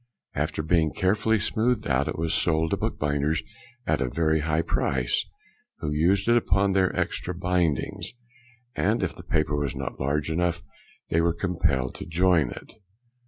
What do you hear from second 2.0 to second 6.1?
it was sold to bookbinders at a very high price, who